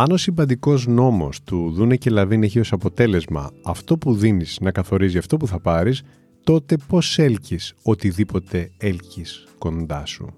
Αν 0.00 0.10
ο 0.10 0.16
συμπαντικός 0.16 0.86
νόμος 0.86 1.42
του 1.42 1.70
Δούνε 1.70 1.96
και 1.96 2.10
Λαβίν 2.10 2.42
έχει 2.42 2.60
ως 2.60 2.72
αποτέλεσμα 2.72 3.50
αυτό 3.64 3.98
που 3.98 4.14
δίνεις 4.14 4.58
να 4.60 4.70
καθορίζει 4.70 5.18
αυτό 5.18 5.36
που 5.36 5.46
θα 5.46 5.60
πάρεις, 5.60 6.02
τότε 6.44 6.76
πώς 6.88 7.18
έλκεις 7.18 7.74
οτιδήποτε 7.82 8.70
έλκεις 8.76 9.46
κοντά 9.58 10.06
σου; 10.06 10.34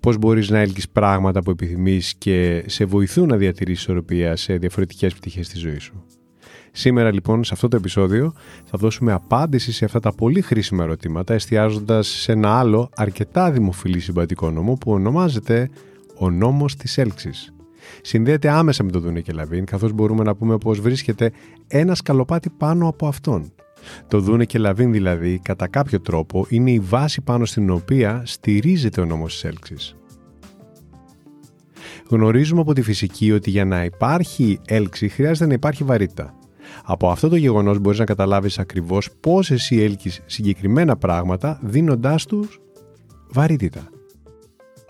Πώς 0.00 0.18
μπορείς 0.18 0.50
να 0.50 0.58
έλκεις 0.58 0.88
πράγματα 0.88 1.42
που 1.42 1.50
επιθυμείς 1.50 2.14
και 2.14 2.64
σε 2.66 2.84
βοηθούν 2.84 3.28
να 3.28 3.36
διατηρήσεις 3.36 3.82
ισορροπία 3.82 4.36
σε 4.36 4.56
διαφορετικές 4.56 5.14
πτυχές 5.14 5.48
της 5.48 5.60
ζωής 5.60 5.82
σου; 5.82 6.04
Σήμερα 6.72 7.12
λοιπόν 7.12 7.44
σε 7.44 7.54
αυτό 7.54 7.68
το 7.68 7.76
επεισόδιο 7.76 8.32
θα 8.64 8.78
δώσουμε 8.78 9.12
απάντηση 9.12 9.72
σε 9.72 9.84
αυτά 9.84 10.00
τα 10.00 10.12
πολύ 10.12 10.40
χρήσιμα 10.40 10.84
ερωτήματα 10.84 11.34
εστιάζοντας 11.34 12.08
σε 12.08 12.32
ένα 12.32 12.58
άλλο 12.58 12.90
αρκετά 12.96 13.50
δημοφιλή 13.50 14.00
συμπαντικό 14.00 14.50
νόμο 14.50 14.74
που 14.74 14.92
ονομάζεται 14.92 15.70
ο 16.18 16.30
νόμος 16.30 16.76
της 16.76 16.98
έλξης 16.98 17.54
συνδέεται 18.02 18.48
άμεσα 18.48 18.84
με 18.84 18.90
το 18.90 19.00
δούναι 19.00 19.20
και 19.20 19.32
λαβείν, 19.32 19.64
καθώς 19.64 19.92
μπορούμε 19.92 20.24
να 20.24 20.34
πούμε 20.34 20.58
πως 20.58 20.80
βρίσκεται 20.80 21.32
ένα 21.66 21.94
σκαλοπάτι 21.94 22.50
πάνω 22.50 22.88
από 22.88 23.06
αυτόν. 23.06 23.52
Το 24.08 24.20
δούναι 24.20 24.44
και 24.44 24.58
λαβείν 24.58 24.92
δηλαδή, 24.92 25.40
κατά 25.42 25.68
κάποιο 25.68 26.00
τρόπο, 26.00 26.46
είναι 26.48 26.70
η 26.70 26.78
βάση 26.78 27.20
πάνω 27.20 27.44
στην 27.44 27.70
οποία 27.70 28.22
στηρίζεται 28.24 29.00
ο 29.00 29.04
νόμος 29.04 29.32
της 29.32 29.44
έλξης. 29.44 29.96
Γνωρίζουμε 32.08 32.60
από 32.60 32.72
τη 32.72 32.82
φυσική 32.82 33.32
ότι 33.32 33.50
για 33.50 33.64
να 33.64 33.84
υπάρχει 33.84 34.60
έλξη 34.66 35.08
χρειάζεται 35.08 35.46
να 35.46 35.54
υπάρχει 35.54 35.84
βαρύτητα. 35.84 36.34
Από 36.84 37.10
αυτό 37.10 37.28
το 37.28 37.36
γεγονός 37.36 37.78
μπορείς 37.78 37.98
να 37.98 38.04
καταλάβεις 38.04 38.58
ακριβώς 38.58 39.10
πώς 39.20 39.50
εσύ 39.50 39.76
έλκεις 39.76 40.22
συγκεκριμένα 40.26 40.96
πράγματα 40.96 41.60
δίνοντάς 41.62 42.26
τους 42.26 42.60
βαρύτητα. 43.30 43.88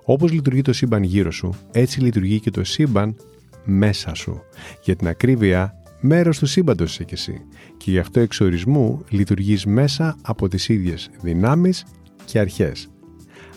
Όπως 0.05 0.33
λειτουργεί 0.33 0.63
το 0.63 0.73
σύμπαν 0.73 1.03
γύρω 1.03 1.31
σου, 1.31 1.55
έτσι 1.73 2.01
λειτουργεί 2.01 2.41
και 2.41 2.51
το 2.51 2.65
σύμπαν 2.65 3.17
μέσα 3.65 4.15
σου. 4.15 4.43
Για 4.83 4.97
την 4.97 5.09
ακρίβεια, 5.09 5.75
μέρος 6.01 6.39
του 6.39 6.47
σύμπαντος 6.47 6.93
είσαι 6.93 7.05
και 7.05 7.15
εσύ. 7.15 7.41
Και 7.77 7.91
γι' 7.91 7.99
αυτό 7.99 8.21
εξορισμού 8.21 9.05
λειτουργείς 9.09 9.67
μέσα 9.67 10.17
από 10.23 10.49
τις 10.49 10.69
ίδιες 10.69 11.11
δυνάμεις 11.21 11.85
και 12.25 12.39
αρχές. 12.39 12.89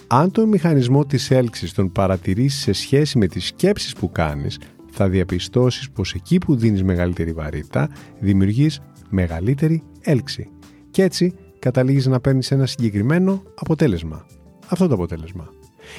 Αν 0.07 0.31
τον 0.31 0.49
μηχανισμό 0.49 1.05
της 1.05 1.31
έλξης 1.31 1.73
τον 1.73 1.91
παρατηρήσεις 1.91 2.61
σε 2.61 2.71
σχέση 2.71 3.17
με 3.17 3.27
τις 3.27 3.45
σκέψεις 3.45 3.93
που 3.93 4.11
κάνεις, 4.11 4.59
θα 4.91 5.09
διαπιστώσεις 5.09 5.89
πως 5.89 6.13
εκεί 6.13 6.37
που 6.37 6.55
δίνεις 6.55 6.83
μεγαλύτερη 6.83 7.31
βαρύτητα, 7.31 7.89
δημιουργείς 8.19 8.79
μεγαλύτερη 9.09 9.83
έλξη. 10.01 10.49
Και 10.91 11.03
έτσι 11.03 11.33
καταλήγεις 11.59 12.05
να 12.05 12.19
παίρνεις 12.19 12.51
ένα 12.51 12.65
συγκεκριμένο 12.65 13.43
αποτέλεσμα. 13.55 14.25
Αυτό 14.67 14.87
το 14.87 14.93
αποτέλεσμα. 14.93 15.49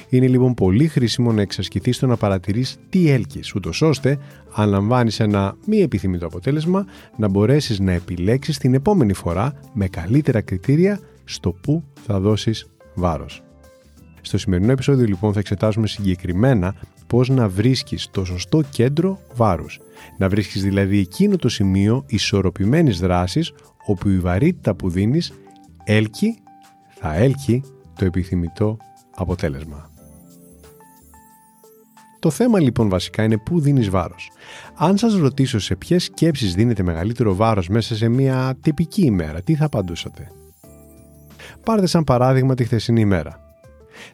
Είναι 0.09 0.27
λοιπόν 0.27 0.55
πολύ 0.55 0.89
χρήσιμο 0.89 1.33
να 1.33 1.41
εξασκηθεί 1.41 1.93
στο 1.93 2.07
να 2.07 2.17
παρατηρείς 2.17 2.77
τι 2.89 3.11
έλκεις, 3.11 3.55
ούτως 3.55 3.83
ώστε, 3.83 4.19
αν 4.55 4.69
λαμβάνεις 4.69 5.21
ένα 5.21 5.57
μη 5.67 5.79
επιθυμητό 5.81 6.27
αποτέλεσμα, 6.27 6.87
να 7.17 7.29
μπορέσεις 7.29 7.79
να 7.79 7.93
επιλέξεις 7.93 8.59
την 8.59 8.75
επόμενη 8.75 9.13
φορά 9.13 9.53
με 9.73 9.89
καλύτερα 9.89 10.41
κριτήρια 10.41 11.01
στο 11.25 11.53
που 11.53 11.83
θα 12.07 12.21
δώσεις 12.21 12.67
βάρος. 12.95 13.43
Στο 14.21 14.39
σημερινό 14.39 14.73
επεισόδιο 14.73 15.07
λοιπόν 15.07 15.33
θα 15.33 15.39
εξετάσουμε 15.39 15.87
συγκεκριμένα 15.87 16.75
πώς 17.07 17.29
να 17.29 17.49
βρίσκεις 17.49 18.09
το 18.11 18.25
σωστό 18.25 18.63
κέντρο 18.71 19.19
βάρους. 19.35 19.81
Να 20.19 20.29
βρίσκεις 20.29 20.63
δηλαδή 20.63 20.99
εκείνο 20.99 21.37
το 21.37 21.49
σημείο 21.49 22.05
ισορροπημένης 22.07 22.99
δράσης 22.99 23.53
όπου 23.87 24.09
η 24.09 24.19
βαρύτητα 24.19 24.75
που 24.75 24.91
δίνεις 24.91 25.33
έλκει, 25.85 26.39
θα 27.01 27.15
έλκει 27.15 27.63
το 27.99 28.05
επιθυμητό 28.05 28.77
αποτέλεσμα. 29.15 29.88
Το 32.19 32.31
θέμα 32.31 32.61
λοιπόν 32.61 32.89
βασικά 32.89 33.23
είναι 33.23 33.39
πού 33.39 33.61
δίνεις 33.61 33.89
βάρος. 33.89 34.31
Αν 34.77 34.97
σας 34.97 35.15
ρωτήσω 35.15 35.59
σε 35.59 35.77
ποιες 35.77 36.05
σκέψεις 36.05 36.55
δίνετε 36.55 36.83
μεγαλύτερο 36.83 37.35
βάρος 37.35 37.69
μέσα 37.69 37.97
σε 37.97 38.09
μια 38.09 38.57
τυπική 38.61 39.05
ημέρα, 39.05 39.43
τι 39.43 39.55
θα 39.55 39.65
απαντούσατε; 39.65 40.29
Πάρτε 41.65 41.87
σαν 41.87 42.05
παράδειγμα 42.05 42.55
τη 42.55 42.65
χθεσινή 42.65 43.01
ημέρα. 43.01 43.41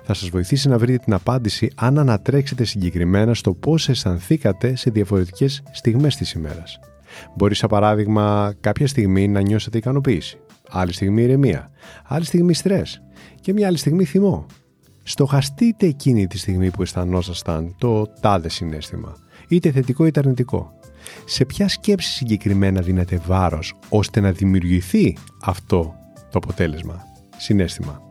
Θα 0.03 0.15
σας 0.15 0.29
βοηθήσει 0.29 0.69
να 0.69 0.79
βρείτε 0.79 0.99
την 1.05 1.13
απάντηση 1.13 1.71
αν 1.75 1.99
ανατρέξετε 1.99 2.65
συγκεκριμένα 2.65 3.35
στο 3.35 3.55
πώς 3.55 3.89
αισθανθήκατε 3.89 4.77
σε 4.77 4.91
διαφορετικές 4.91 5.63
στιγμές 5.73 6.17
της 6.17 6.33
ημέρας. 6.33 6.79
Μπορεί 7.37 7.55
σαν 7.55 7.69
παράδειγμα 7.69 8.55
κάποια 8.61 8.87
στιγμή 8.87 9.29
να 9.29 9.41
νιώσετε 9.41 9.79
ικανοποίηση, 9.79 10.39
άλλη 10.71 10.93
στιγμή 10.93 11.23
ηρεμία, 11.23 11.71
άλλη 12.05 12.25
στιγμή 12.25 12.55
στρες 12.55 13.03
και 13.41 13.53
μια 13.53 13.67
άλλη 13.67 13.77
στιγμή 13.77 14.05
θυμό 14.05 14.47
στοχαστείτε 15.05 15.87
εκείνη 15.87 16.27
τη 16.27 16.39
στιγμή 16.39 16.71
που 16.71 16.83
αισθανόσασταν 16.83 17.75
το 17.79 18.07
τάδε 18.21 18.49
συνέστημα, 18.49 19.17
είτε 19.49 19.71
θετικό 19.71 20.07
είτε 20.07 20.21
αρνητικό. 20.21 20.73
Σε 21.25 21.45
ποια 21.45 21.69
σκέψη 21.69 22.11
συγκεκριμένα 22.11 22.81
δίνετε 22.81 23.21
βάρος 23.27 23.75
ώστε 23.89 24.21
να 24.21 24.33
δημιουργηθεί 24.33 25.17
αυτό 25.43 25.95
το 26.15 26.39
αποτέλεσμα, 26.43 27.03
συνέστημα; 27.37 28.03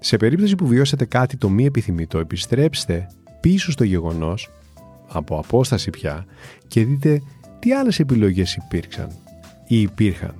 Σε 0.00 0.16
περίπτωση 0.16 0.54
που 0.54 0.66
βιώσετε 0.66 1.04
κάτι 1.04 1.36
το 1.36 1.48
μη 1.48 1.64
επιθυμητό, 1.64 2.18
επιστρέψτε 2.18 3.06
πίσω 3.40 3.70
στο 3.70 3.84
γεγονός, 3.84 4.50
από 5.08 5.38
απόσταση 5.38 5.90
πια, 5.90 6.24
και 6.66 6.84
δείτε 6.84 7.22
τι 7.58 7.72
άλλες 7.72 7.98
επιλογές 7.98 8.54
υπήρξαν 8.54 9.08
ή 9.66 9.80
υπήρχαν, 9.80 10.34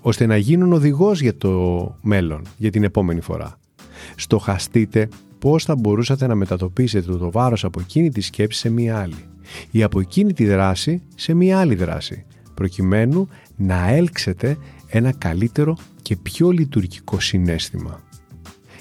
ώστε 0.00 0.26
να 0.26 0.36
γίνουν 0.36 0.72
οδηγός 0.72 1.20
για 1.20 1.36
το 1.36 1.94
μέλλον, 2.00 2.42
για 2.56 2.70
την 2.70 2.84
επόμενη 2.84 3.20
φορά 3.20 3.59
στοχαστείτε 4.16 5.08
πώς 5.38 5.64
θα 5.64 5.76
μπορούσατε 5.76 6.26
να 6.26 6.34
μετατοπίσετε 6.34 7.12
το 7.12 7.30
βάρος 7.30 7.64
από 7.64 7.80
εκείνη 7.80 8.10
τη 8.10 8.20
σκέψη 8.20 8.58
σε 8.58 8.70
μία 8.70 9.00
άλλη 9.00 9.24
ή 9.70 9.82
από 9.82 10.00
εκείνη 10.00 10.32
τη 10.32 10.46
δράση 10.46 11.02
σε 11.14 11.34
μία 11.34 11.60
άλλη 11.60 11.74
δράση, 11.74 12.24
προκειμένου 12.54 13.28
να 13.56 13.88
έλξετε 13.88 14.56
ένα 14.86 15.12
καλύτερο 15.12 15.76
και 16.02 16.16
πιο 16.16 16.50
λειτουργικό 16.50 17.20
συνέστημα. 17.20 18.00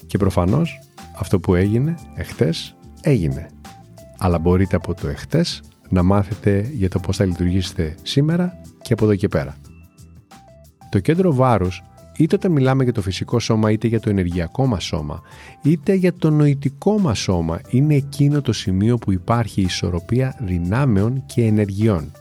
Και 0.06 0.18
προφανώς 0.18 0.80
αυτό 1.20 1.40
που 1.40 1.56
έγινε 1.56 1.96
εχθές 2.16 2.76
έγινε. 3.02 3.50
Αλλά 4.18 4.40
μπορείτε 4.40 4.76
από 4.76 4.94
το 4.94 5.08
εχθές 5.08 5.62
να 5.90 6.04
μάθετε 6.04 6.70
για 6.74 6.90
το 6.90 7.00
πώς 7.00 7.18
θα 7.18 7.26
λειτουργήσετε 7.26 7.96
σήμερα 8.02 8.62
και 8.82 8.94
από 8.94 9.06
εδώ 9.06 9.16
και 9.16 9.28
πέρα. 9.28 9.58
Το 10.90 11.00
κέντρο 11.00 11.34
βάρους 11.34 11.84
είτε 12.20 12.36
όταν 12.36 12.52
μιλάμε 12.52 12.84
για 12.84 12.94
το 12.94 13.02
φυσικό 13.02 13.40
σώμα 13.40 13.72
είτε 13.72 13.88
για 13.88 14.00
το 14.00 14.10
ενεργειακό 14.10 14.66
μας 14.66 14.84
σώμα 14.84 15.22
είτε 15.62 15.94
για 15.94 16.14
το 16.14 16.30
νοητικό 16.30 17.00
μας 17.00 17.20
σώμα 17.20 17.62
είναι 17.70 17.96
εκείνο 17.96 18.42
το 18.42 18.54
σημείο 18.54 18.98
που 18.98 19.12
υπάρχει 19.12 19.62
ισορροπία 19.62 20.36
δυνάμεων 20.40 21.24
και 21.26 21.46
ενεργειών. 21.46 22.12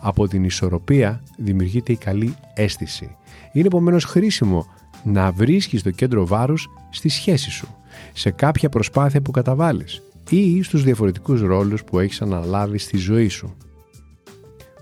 Από 0.00 0.28
την 0.28 0.44
ισορροπία 0.44 1.22
δημιουργείται 1.36 1.92
η 1.92 1.96
καλή 1.96 2.34
αίσθηση. 2.54 3.16
Είναι 3.52 3.66
επομένως 3.66 4.04
χρήσιμο 4.04 4.66
να 5.04 5.32
βρίσκεις 5.32 5.82
το 5.82 5.90
κέντρο 5.90 6.26
βάρους 6.26 6.68
στη 6.90 7.08
σχέση 7.08 7.50
σου, 7.50 7.68
σε 8.12 8.30
κάποια 8.30 8.68
προσπάθεια 8.68 9.20
που 9.20 9.30
καταβάλεις 9.30 10.02
ή 10.30 10.62
στους 10.62 10.82
διαφορετικούς 10.82 11.40
ρόλους 11.40 11.84
που 11.84 11.98
έχεις 11.98 12.22
αναλάβει 12.22 12.78
στη 12.78 12.96
ζωή 12.96 13.28
σου. 13.28 13.56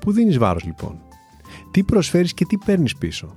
Πού 0.00 0.12
δίνεις 0.12 0.38
βάρος 0.38 0.64
λοιπόν, 0.64 0.98
τι 1.70 1.82
προσφέρεις 1.82 2.34
και 2.34 2.44
τι 2.44 2.56
παίρνεις 2.56 2.96
πίσω; 2.96 3.36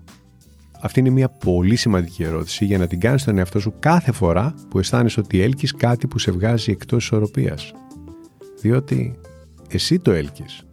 Αυτή 0.81 0.99
είναι 0.99 1.09
μια 1.09 1.29
πολύ 1.29 1.75
σημαντική 1.75 2.23
ερώτηση 2.23 2.65
για 2.65 2.77
να 2.77 2.87
την 2.87 2.99
κάνεις 2.99 3.21
στον 3.21 3.37
εαυτό 3.37 3.59
σου 3.59 3.73
κάθε 3.79 4.11
φορά 4.11 4.53
που 4.69 4.79
αισθάνεσαι 4.79 5.19
ότι 5.19 5.41
έλκεις 5.41 5.73
κάτι 5.73 6.07
που 6.07 6.19
σε 6.19 6.31
βγάζει 6.31 6.71
εκτός 6.71 7.03
ισορροπίας. 7.03 7.73
Διότι 8.61 9.19
εσύ 9.69 9.99
το 9.99 10.11
έλκεις. 10.11 10.63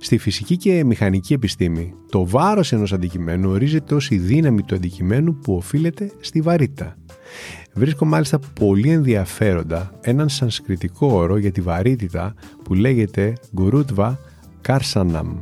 Στη 0.00 0.18
φυσική 0.18 0.56
και 0.56 0.84
μηχανική 0.84 1.32
επιστήμη, 1.32 1.94
το 2.10 2.26
βάρος 2.26 2.72
ενός 2.72 2.92
αντικειμένου 2.92 3.50
ορίζεται 3.50 3.94
ως 3.94 4.10
η 4.10 4.16
δύναμη 4.16 4.62
του 4.62 4.74
αντικειμένου 4.74 5.38
που 5.38 5.54
οφείλεται 5.54 6.10
στη 6.20 6.40
βαρύτητα. 6.40 6.96
Βρίσκω 7.74 8.04
μάλιστα 8.04 8.38
πολύ 8.60 8.90
ενδιαφέροντα 8.90 9.92
έναν 10.00 10.28
σανσκριτικό 10.28 11.06
όρο 11.06 11.36
για 11.36 11.52
τη 11.52 11.60
βαρύτητα 11.60 12.34
που 12.64 12.74
λέγεται 12.74 13.32
«γκουρούτβα 13.54 14.18
Karsanam» 14.68 15.38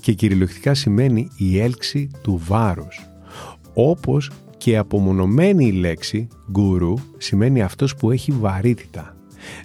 και 0.00 0.12
κυριολεκτικά 0.12 0.74
σημαίνει 0.74 1.28
η 1.36 1.60
έλξη 1.60 2.10
του 2.22 2.40
βάρους 2.46 3.11
όπως 3.74 4.30
και 4.56 4.76
απομονωμένη 4.76 5.66
η 5.66 5.72
λέξη 5.72 6.28
γκουρού 6.50 6.94
σημαίνει 7.18 7.62
αυτός 7.62 7.96
που 7.96 8.10
έχει 8.10 8.32
βαρύτητα. 8.32 9.16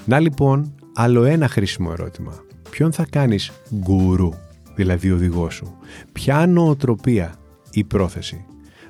Να 0.05 0.19
λοιπόν, 0.19 0.73
άλλο 0.93 1.23
ένα 1.23 1.47
χρήσιμο 1.47 1.89
ερώτημα. 1.97 2.33
Ποιον 2.69 2.91
θα 2.91 3.05
κάνεις 3.09 3.51
γκουρού, 3.75 4.33
δηλαδή 4.75 5.11
οδηγό 5.11 5.49
σου; 5.49 5.77
Ποια 6.11 6.47
νοοτροπία 6.47 7.35
ή 7.71 7.83
πρόθεση; 7.83 8.45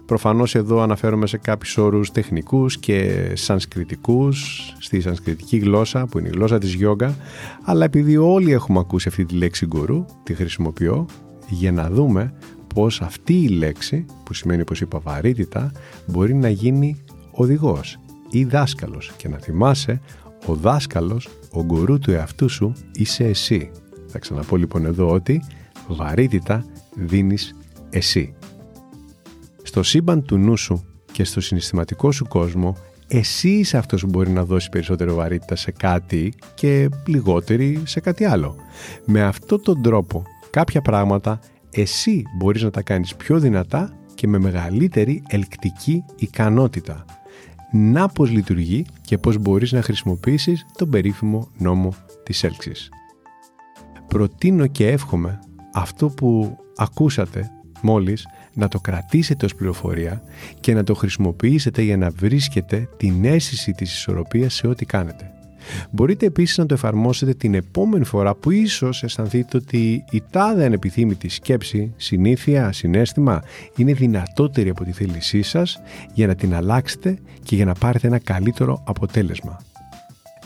Προφανώς 0.08 0.56
εδώ 0.56 0.80
αναφέρομαι 0.80 1.28
σε 1.28 1.38
κάποιους 1.38 1.78
όρους 1.78 2.12
τεχνικούς 2.12 2.78
και 2.78 3.32
σανσκριτικούς, 3.34 4.74
στη 4.80 5.02
σανσκριτική 5.02 5.58
γλώσσα 5.58 6.06
που 6.06 6.20
είναι 6.20 6.28
η 6.28 6.32
γλώσσα 6.32 6.58
της 6.58 6.74
γιόγκα, 6.74 7.16
αλλά 7.64 7.86
επειδή 7.86 8.18
όλοι 8.18 8.52
έχουμε 8.52 8.80
ακούσει 8.80 9.08
αυτή 9.08 9.26
τη 9.26 9.36
λέξη 9.36 9.66
γκουρού, 9.66 10.06
τη 10.24 10.34
χρησιμοποιώ 10.34 11.06
για 11.50 11.72
να 11.72 11.90
δούμε 11.90 12.34
πως 12.78 13.02
αυτή 13.02 13.34
η 13.34 13.48
λέξη, 13.48 14.06
που 14.24 14.34
σημαίνει 14.34 14.64
πως 14.64 14.82
είπα 14.82 15.00
βαρύτητα, 15.00 15.72
μπορεί 16.06 16.34
να 16.34 16.50
γίνει 16.50 17.04
οδηγός 17.32 18.00
ή 18.30 18.44
δάσκαλος 18.44 19.12
και 19.18 19.28
να 19.28 19.38
θυμάσαι 19.38 20.02
ο 20.46 20.54
δάσκαλος, 20.54 21.30
ο 21.52 21.64
γκουρού 21.64 22.00
του 22.00 22.12
εαυτού 22.12 22.50
σου 22.50 22.74
είσαι 22.94 23.24
εσύ. 23.24 23.72
Θα 24.08 24.20
ξαναπώ 24.20 24.56
λοιπόν 24.56 24.86
εδώ 24.86 25.10
ότι 25.10 25.44
βαρύτητα 25.88 26.66
δίνεις 26.96 27.56
εσύ. 27.90 28.36
Στο 29.64 29.84
σύμπαν 29.84 30.24
του 30.24 30.38
νου 30.38 30.58
σου 30.58 30.86
και 31.12 31.24
στο 31.24 31.42
συναισθηματικό 31.42 32.12
σου 32.12 32.26
κόσμο 32.28 32.78
εσύ 33.08 33.50
είσαι 33.50 33.78
αυτός 33.78 34.02
που 34.02 34.08
μπορεί 34.08 34.30
να 34.30 34.46
δώσει 34.46 34.70
περισσότερο 34.70 35.16
βαρύτητα 35.16 35.56
σε 35.56 35.72
κάτι 35.72 36.34
και 36.54 36.90
λιγότερη 37.06 37.82
σε 37.86 38.00
κάτι 38.00 38.26
άλλο. 38.26 38.56
Με 39.06 39.24
αυτόν 39.24 39.62
τον 39.62 39.82
τρόπο 39.82 40.24
κάποια 40.50 40.82
πράγματα 40.82 41.40
εσύ 41.72 42.24
μπορείς 42.38 42.62
να 42.62 42.70
τα 42.70 42.82
κάνεις 42.82 43.16
πιο 43.16 43.40
δυνατά 43.40 43.98
και 44.16 44.28
με 44.28 44.38
μεγαλύτερη 44.38 45.24
ελκτική 45.28 46.04
ικανότητα. 46.16 47.06
Να 47.72 48.08
πώς 48.08 48.32
λειτουργεί 48.32 48.86
και 49.02 49.18
πώς 49.18 49.38
μπορείς 49.38 49.72
να 49.72 49.82
χρησιμοποιήσεις 49.82 50.66
τον 50.78 50.90
περίφημο 50.90 51.52
νόμο 51.58 51.94
της 52.24 52.44
έλξης. 52.44 52.90
Προτείνω 54.08 54.68
και 54.68 54.88
εύχομαι 54.88 55.40
αυτό 55.74 56.10
που 56.10 56.58
ακούσατε 56.76 57.52
μόλις 57.82 58.28
να 58.54 58.68
το 58.68 58.80
κρατήσετε 58.80 59.46
ως 59.46 59.56
πληροφορία 59.56 60.22
και 60.60 60.74
να 60.74 60.84
το 60.84 60.94
χρησιμοποιήσετε 60.94 61.82
για 61.82 61.98
να 61.98 62.10
βρίσκετε 62.10 62.90
την 62.98 63.26
αίσθηση 63.26 63.72
της 63.72 63.94
ισορροπίας 63.94 64.54
σε 64.54 64.68
ό,τι 64.68 64.86
κάνετε. 64.86 65.32
Μπορείτε 65.92 66.26
επίσης 66.26 66.58
να 66.58 66.66
το 66.66 66.74
εφαρμόσετε 66.74 67.34
την 67.34 67.54
επόμενη 67.54 68.06
φορά 68.06 68.36
που 68.36 68.52
ίσως 68.52 69.04
αισθανθείτε 69.04 69.58
ότι 69.58 70.04
η 70.12 70.24
τάδε 70.32 70.66
ανεπιθύμητη 70.66 71.30
σκέψη, 71.30 71.94
συνήθεια, 71.98 72.72
συνέστημα 72.72 73.44
είναι 73.76 73.94
δυνατότερη 73.94 74.70
από 74.70 74.84
τη 74.84 74.92
θέλησή 74.92 75.42
σας 75.42 75.82
για 76.14 76.28
να 76.28 76.36
την 76.36 76.56
αλλάξετε 76.56 77.18
και 77.44 77.56
για 77.56 77.66
να 77.66 77.74
πάρετε 77.74 78.08
ένα 78.08 78.20
καλύτερο 78.20 78.84
αποτέλεσμα. 78.86 79.60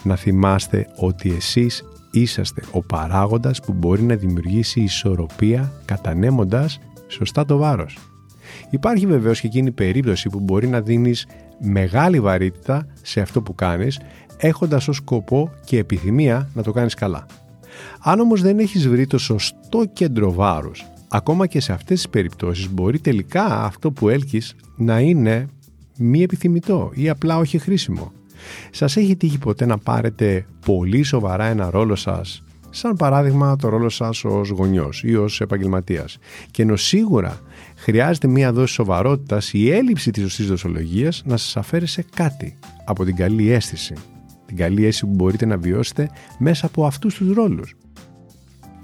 Να 0.03 0.15
θυμάστε 0.15 0.87
ότι 0.95 1.33
εσείς 1.35 1.83
είσαστε 2.11 2.63
ο 2.71 2.81
παράγοντας 2.81 3.61
που 3.61 3.73
μπορεί 3.73 4.01
να 4.01 4.15
δημιουργήσει 4.15 4.81
ισορροπία 4.81 5.71
κατανέμοντας 5.85 6.79
σωστά 7.07 7.45
το 7.45 7.57
βάρος. 7.57 7.97
Υπάρχει 8.69 9.05
βεβαίως 9.05 9.39
και 9.39 9.47
εκείνη 9.47 9.67
η 9.67 9.71
περίπτωση 9.71 10.29
που 10.29 10.39
μπορεί 10.39 10.67
να 10.67 10.81
δίνεις 10.81 11.27
μεγάλη 11.59 12.19
βαρύτητα 12.19 12.85
σε 13.01 13.21
αυτό 13.21 13.41
που 13.41 13.55
κάνεις 13.55 13.99
έχοντας 14.37 14.87
ως 14.87 14.95
σκοπό 14.95 15.51
και 15.65 15.77
επιθυμία 15.77 16.49
να 16.53 16.63
το 16.63 16.71
κάνεις 16.71 16.93
καλά. 16.93 17.25
Αν 18.01 18.19
όμως 18.19 18.41
δεν 18.41 18.59
έχεις 18.59 18.87
βρει 18.87 19.07
το 19.07 19.17
σωστό 19.17 19.85
κέντρο 19.93 20.33
βάρους, 20.33 20.85
ακόμα 21.07 21.47
και 21.47 21.59
σε 21.59 21.73
αυτές 21.73 21.97
τις 21.97 22.09
περιπτώσεις 22.09 22.69
μπορεί 22.69 22.99
τελικά 22.99 23.63
αυτό 23.63 23.91
που 23.91 24.09
έλκεις 24.09 24.55
να 24.75 24.99
είναι 24.99 25.47
μη 25.97 26.21
επιθυμητό 26.21 26.91
ή 26.93 27.09
απλά 27.09 27.37
όχι 27.37 27.57
χρήσιμο. 27.57 28.11
Σας 28.71 28.97
έχει 28.97 29.15
τύχει 29.15 29.37
ποτέ 29.37 29.65
να 29.65 29.77
πάρετε 29.77 30.45
πολύ 30.65 31.03
σοβαρά 31.03 31.45
ένα 31.45 31.69
ρόλο 31.69 31.95
σας 31.95 32.43
σαν 32.71 32.95
παράδειγμα 32.95 33.55
το 33.55 33.69
ρόλο 33.69 33.89
σας 33.89 34.23
ως 34.23 34.49
γονιός 34.49 35.03
ή 35.03 35.15
ως 35.15 35.41
επαγγελματίας. 35.41 36.17
Και 36.51 36.61
ενώ 36.61 36.75
σίγουρα 36.75 37.39
χρειάζεται 37.75 38.27
μία 38.27 38.53
δόση 38.53 38.73
σοβαρότητας 38.73 39.53
η 39.53 39.71
έλλειψη 39.71 40.11
της 40.11 40.23
σωστής 40.23 40.47
δοσολογίας 40.47 41.21
να 41.25 41.37
σας 41.37 41.57
αφαίρει 41.57 41.87
σε 41.87 42.05
κάτι 42.15 42.57
από 42.85 43.05
την 43.05 43.15
καλή 43.15 43.51
αίσθηση. 43.51 43.93
Την 44.45 44.57
καλή 44.57 44.85
αίσθηση 44.85 45.05
που 45.05 45.13
μπορείτε 45.13 45.45
να 45.45 45.57
βιώσετε 45.57 46.09
μέσα 46.37 46.65
από 46.65 46.85
αυτούς 46.85 47.15
τους 47.15 47.33
ρόλους. 47.33 47.75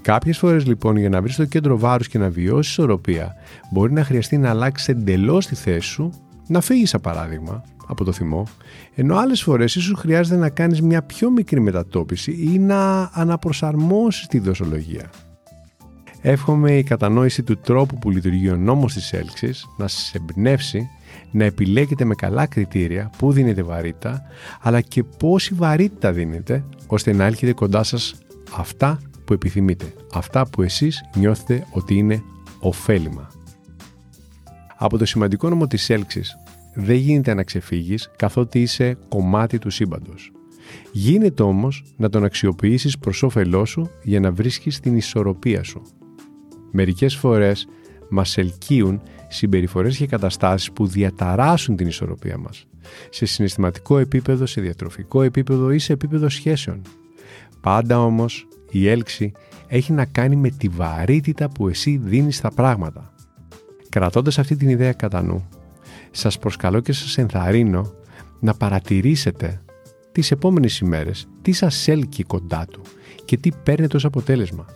Κάποιες 0.02 0.38
φορές 0.38 0.66
λοιπόν 0.66 0.96
για 0.96 1.08
να 1.08 1.22
βρεις 1.22 1.36
το 1.36 1.44
κέντρο 1.44 1.78
βάρους 1.78 2.08
και 2.08 2.18
να 2.18 2.30
βιώσεις 2.30 2.70
ισορροπία 2.70 3.34
μπορεί 3.72 3.92
να 3.92 4.04
χρειαστεί 4.04 4.38
να 4.38 4.50
αλλάξεις 4.50 4.88
εντελώς 4.88 5.46
τη 5.46 5.54
θέση 5.54 5.88
σου, 5.88 6.10
να 6.46 6.60
φύγεις 6.60 6.90
σαν 6.90 7.00
παράδειγμα 7.00 7.62
από 7.88 8.04
το 8.04 8.12
θυμό, 8.12 8.46
ενώ 8.94 9.16
άλλες 9.16 9.42
φορές 9.42 9.74
ίσως 9.74 9.98
χρειάζεται 9.98 10.36
να 10.36 10.48
κάνεις 10.48 10.82
μια 10.82 11.02
πιο 11.02 11.30
μικρή 11.30 11.60
μετατόπιση 11.60 12.32
ή 12.52 12.58
να 12.58 13.10
αναπροσαρμόσεις 13.12 14.26
τη 14.26 14.38
δοσολογία. 14.38 15.10
Εύχομαι 16.20 16.76
η 16.76 16.82
κατανόηση 16.82 17.42
του 17.42 17.58
τρόπου 17.58 17.98
που 17.98 18.10
λειτουργεί 18.10 18.50
ο 18.50 18.56
νόμος 18.56 18.94
της 18.94 19.12
έλξης 19.12 19.66
να 19.76 19.88
σας 19.88 20.14
εμπνεύσει 20.14 20.88
να 21.30 21.44
επιλέγετε 21.44 22.04
με 22.04 22.14
καλά 22.14 22.46
κριτήρια 22.46 23.10
πού 23.18 23.32
δίνετε 23.32 23.62
βαρύτητα, 23.62 24.22
αλλά 24.60 24.80
και 24.80 25.04
πόση 25.04 25.54
βαρύτητα 25.54 26.12
δίνετε, 26.12 26.64
ώστε 26.86 27.12
να 27.12 27.24
έρχεται 27.24 27.52
κοντά 27.52 27.82
σας 27.82 28.14
αυτά 28.56 28.98
που 29.24 29.32
επιθυμείτε, 29.32 29.92
αυτά 30.12 30.46
που 30.46 30.62
εσείς 30.62 31.04
νιώθετε 31.14 31.66
ότι 31.70 31.94
είναι 31.94 32.22
ωφέλιμα. 32.60 33.30
Από 34.76 34.98
το 34.98 35.04
σημαντικό 35.04 35.48
νόμο 35.48 35.66
της 35.66 35.90
έλξης 35.90 36.36
δεν 36.80 36.96
γίνεται 36.96 37.34
να 37.34 37.42
ξεφύγεις 37.42 38.10
καθότι 38.16 38.60
είσαι 38.62 38.96
κομμάτι 39.08 39.58
του 39.58 39.70
σύμπαντος. 39.70 40.32
Γίνεται 40.92 41.42
όμως 41.42 41.84
να 41.96 42.08
τον 42.08 42.24
αξιοποιήσεις 42.24 42.98
προς 42.98 43.22
όφελός 43.22 43.70
σου 43.70 43.90
για 44.02 44.20
να 44.20 44.32
βρίσκεις 44.32 44.80
την 44.80 44.96
ισορροπία 44.96 45.62
σου. 45.62 45.82
Μερικές 46.70 47.16
φορές 47.16 47.68
μας 48.08 48.38
ελκύουν 48.38 49.02
συμπεριφορές 49.28 49.96
και 49.96 50.06
καταστάσεις 50.06 50.72
που 50.72 50.86
διαταράσσουν 50.86 51.76
την 51.76 51.86
ισορροπία 51.86 52.38
μας. 52.38 52.66
Σε 53.10 53.26
συναισθηματικό 53.26 53.98
επίπεδο, 53.98 54.46
σε 54.46 54.60
διατροφικό 54.60 55.22
επίπεδο 55.22 55.70
ή 55.70 55.78
σε 55.78 55.92
επίπεδο 55.92 56.28
σχέσεων. 56.28 56.82
Πάντα 57.60 58.00
όμως 58.00 58.46
η 58.70 58.88
έλξη 58.88 59.32
έχει 59.66 59.92
να 59.92 60.04
κάνει 60.04 60.36
με 60.36 60.50
τη 60.50 60.68
βαρύτητα 60.68 61.48
που 61.48 61.68
εσύ 61.68 62.00
δίνεις 62.04 62.36
στα 62.36 62.50
πράγματα. 62.50 63.12
Κρατώντας 63.88 64.38
αυτή 64.38 64.56
την 64.56 64.68
ιδέα 64.68 64.92
κατά 64.92 65.22
νου, 65.22 65.48
σας 66.10 66.38
προσκαλώ 66.38 66.80
και 66.80 66.92
σας 66.92 67.18
ενθαρρύνω 67.18 67.92
να 68.40 68.54
παρατηρήσετε 68.54 69.62
τις 70.12 70.30
επόμενες 70.30 70.78
ημέρες 70.78 71.28
τι 71.42 71.52
σας 71.52 71.88
έλκει 71.88 72.22
κοντά 72.22 72.66
του 72.70 72.82
και 73.24 73.36
τι 73.36 73.50
παίρνετε 73.62 73.96
ως 73.96 74.04
αποτέλεσμα. 74.04 74.66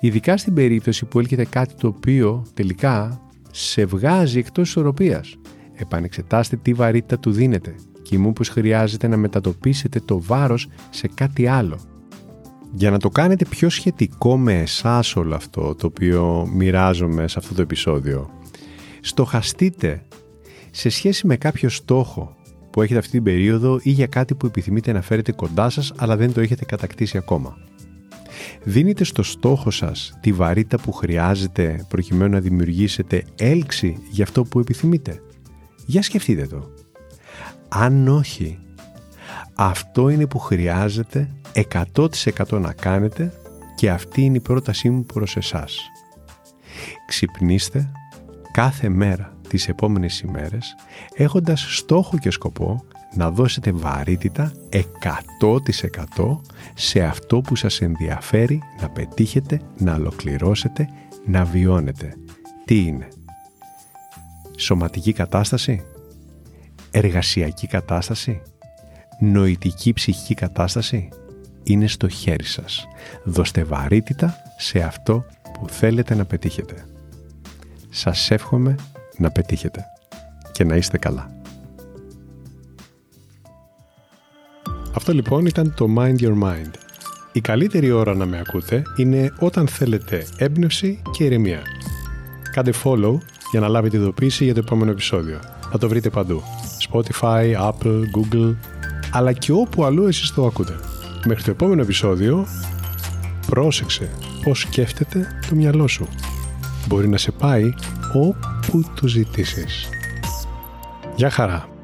Ειδικά 0.00 0.36
στην 0.36 0.54
περίπτωση 0.54 1.04
που 1.04 1.18
έλκεται 1.18 1.44
κάτι 1.44 1.74
το 1.74 1.86
οποίο 1.88 2.46
τελικά 2.54 3.20
σε 3.50 3.84
βγάζει 3.84 4.38
εκτός 4.38 4.68
ισορροπίας. 4.68 5.36
Επανεξετάστε 5.74 6.56
τι 6.56 6.72
βαρύτητα 6.72 7.18
του 7.18 7.30
δίνετε 7.30 7.74
και 8.02 8.18
μου 8.18 8.32
πως 8.32 8.48
χρειάζεται 8.48 9.08
να 9.08 9.16
μετατοπίσετε 9.16 10.00
το 10.04 10.20
βάρος 10.22 10.68
σε 10.90 11.08
κάτι 11.14 11.46
άλλο. 11.46 11.78
Για 12.72 12.90
να 12.90 12.98
το 12.98 13.08
κάνετε 13.08 13.44
πιο 13.44 13.68
σχετικό 13.68 14.38
με 14.38 14.60
εσάς 14.60 15.16
όλο 15.16 15.34
αυτό 15.34 15.74
το 15.74 15.86
οποίο 15.86 16.48
μοιράζομαι 16.52 17.28
σε 17.28 17.38
αυτό 17.38 17.54
το 17.54 17.62
επεισόδιο, 17.62 18.30
στοχαστείτε 19.00 20.02
σε 20.78 20.88
σχέση 20.88 21.26
με 21.26 21.36
κάποιο 21.36 21.68
στόχο 21.68 22.36
που 22.70 22.82
έχετε 22.82 22.98
αυτή 22.98 23.10
την 23.10 23.22
περίοδο 23.22 23.80
ή 23.82 23.90
για 23.90 24.06
κάτι 24.06 24.34
που 24.34 24.46
επιθυμείτε 24.46 24.92
να 24.92 25.02
φέρετε 25.02 25.32
κοντά 25.32 25.70
σας 25.70 25.92
αλλά 25.96 26.16
δεν 26.16 26.32
το 26.32 26.40
έχετε 26.40 26.64
κατακτήσει 26.64 27.16
ακόμα. 27.16 27.56
Δίνετε 28.62 29.04
στο 29.04 29.22
στόχο 29.22 29.70
σας 29.70 30.18
τη 30.20 30.32
βαρύτητα 30.32 30.78
που 30.78 30.92
χρειάζεται 30.92 31.86
προκειμένου 31.88 32.32
να 32.32 32.40
δημιουργήσετε 32.40 33.24
έλξη 33.38 33.96
για 34.10 34.24
αυτό 34.24 34.44
που 34.44 34.58
επιθυμείτε. 34.58 35.22
Για 35.86 36.02
σκεφτείτε 36.02 36.46
το. 36.46 36.70
Αν 37.68 38.08
όχι, 38.08 38.58
αυτό 39.54 40.08
είναι 40.08 40.26
που 40.26 40.38
χρειάζεται 40.38 41.30
100% 41.94 42.60
να 42.60 42.72
κάνετε 42.72 43.32
και 43.74 43.90
αυτή 43.90 44.22
είναι 44.22 44.36
η 44.36 44.40
πρότασή 44.40 44.90
μου 44.90 45.04
προς 45.04 45.36
εσάς. 45.36 45.78
Ξυπνήστε 47.06 47.92
κάθε 48.52 48.88
μέρα 48.88 49.37
τις 49.48 49.68
επόμενες 49.68 50.20
ημέρες 50.20 50.74
έχοντας 51.14 51.76
στόχο 51.76 52.18
και 52.18 52.30
σκοπό 52.30 52.84
να 53.14 53.30
δώσετε 53.30 53.72
βαρύτητα 53.72 54.52
100% 54.70 56.40
σε 56.74 57.02
αυτό 57.02 57.40
που 57.40 57.56
σας 57.56 57.80
ενδιαφέρει 57.80 58.62
να 58.80 58.88
πετύχετε, 58.88 59.60
να 59.78 59.94
ολοκληρώσετε, 59.94 60.88
να 61.26 61.44
βιώνετε. 61.44 62.14
Τι 62.64 62.84
είναι; 62.84 63.08
Σωματική 64.56 65.12
κατάσταση; 65.12 65.82
Εργασιακή 66.90 67.66
κατάσταση; 67.66 68.42
Νοητική 69.20 69.92
ψυχική 69.92 70.34
κατάσταση; 70.34 71.08
Είναι 71.62 71.86
στο 71.86 72.08
χέρι 72.08 72.44
σας. 72.44 72.86
Δώστε 73.24 73.64
βαρύτητα 73.64 74.34
σε 74.56 74.78
αυτό 74.80 75.24
που 75.52 75.68
θέλετε 75.68 76.14
να 76.14 76.24
πετύχετε. 76.24 76.84
Σας 77.90 78.30
εύχομαι 78.30 78.74
να 79.18 79.30
πετύχετε 79.30 79.84
και 80.52 80.64
να 80.64 80.76
είστε 80.76 80.98
καλά. 80.98 81.30
Αυτό 84.94 85.12
λοιπόν 85.12 85.46
ήταν 85.46 85.74
το 85.76 85.86
Mind 85.96 86.18
Your 86.20 86.42
Mind. 86.42 86.70
Η 87.32 87.40
καλύτερη 87.40 87.90
ώρα 87.90 88.14
να 88.14 88.26
με 88.26 88.38
ακούτε 88.38 88.82
είναι 88.96 89.32
όταν 89.38 89.68
θέλετε 89.68 90.26
έμπνευση 90.36 91.02
και 91.10 91.24
ηρεμία. 91.24 91.62
Κάντε 92.52 92.72
follow 92.84 93.18
για 93.50 93.60
να 93.60 93.68
λάβετε 93.68 93.96
ειδοποίηση 93.96 94.44
για 94.44 94.54
το 94.54 94.60
επόμενο 94.60 94.90
επεισόδιο. 94.90 95.38
Θα 95.70 95.78
το 95.78 95.88
βρείτε 95.88 96.10
παντού. 96.10 96.42
Spotify, 96.90 97.70
Apple, 97.70 98.02
Google, 98.16 98.54
αλλά 99.12 99.32
και 99.32 99.52
όπου 99.52 99.84
αλλού 99.84 100.06
εσείς 100.06 100.34
το 100.34 100.46
ακούτε. 100.46 100.76
Μέχρι 101.26 101.42
το 101.42 101.50
επόμενο 101.50 101.82
επεισόδιο, 101.82 102.46
πρόσεξε 103.46 104.10
πώς 104.44 104.60
σκέφτεται 104.60 105.26
το 105.48 105.54
μυαλό 105.54 105.86
σου. 105.86 106.08
Μπορεί 106.86 107.08
να 107.08 107.16
σε 107.16 107.30
πάει 107.30 107.74
όπου 108.68 108.84
το 109.00 109.06
ζητήσεις. 109.06 109.88
Γεια 111.16 111.30
χαρά! 111.30 111.77